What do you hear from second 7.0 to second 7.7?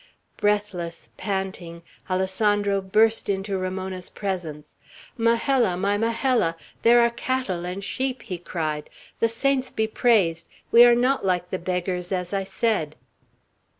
are cattle